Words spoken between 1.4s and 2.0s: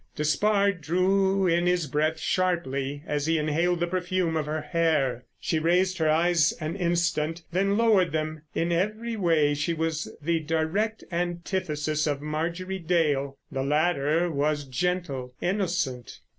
in his